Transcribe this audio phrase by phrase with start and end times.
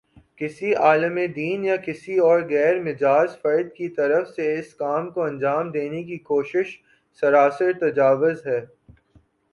[0.37, 5.23] کسی عالمِ دین یا کسی اور غیر مجاز فرد کی طرف سے اس کام کو
[5.23, 6.77] انجام دینے کی کوشش
[7.19, 8.59] سراسر تجاوز ہے